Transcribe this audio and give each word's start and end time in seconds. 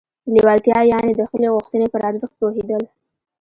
لېوالتیا 0.33 0.79
يانې 0.91 1.13
د 1.15 1.21
خپلې 1.29 1.47
غوښتنې 1.55 1.87
پر 1.93 2.01
ارزښت 2.09 2.35
پوهېدل. 2.41 2.83